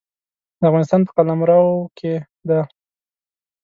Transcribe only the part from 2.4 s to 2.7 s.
دی.